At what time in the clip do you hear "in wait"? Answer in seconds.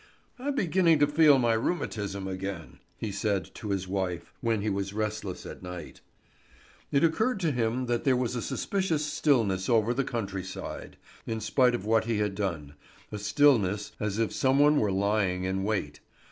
15.43-15.99